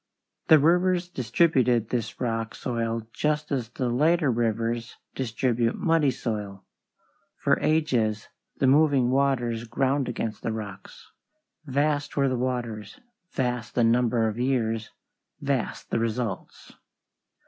[0.47, 6.65] The rivers distributed this rock soil just as the later rivers distribute muddy soil.
[7.37, 8.27] For ages
[8.57, 11.11] the moving waters ground against the rocks.
[11.67, 14.89] Vast were the waters; vast the number of years;
[15.39, 16.73] vast the results.